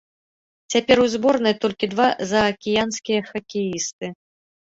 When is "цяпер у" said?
0.75-1.03